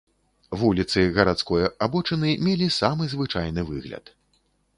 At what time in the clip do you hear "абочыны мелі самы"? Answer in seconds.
1.87-3.03